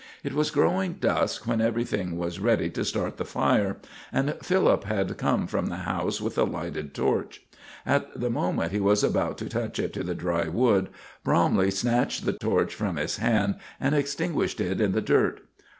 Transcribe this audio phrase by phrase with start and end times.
[0.23, 3.77] It was growing dusk when everything was ready to start the fire,
[4.11, 7.43] and Philip had come from the house with a lighted torch.
[7.85, 10.89] At the moment he was about to touch it to the dry wood,
[11.23, 15.41] Bromley snatched the torch from his hand and extinguished it in the dirt.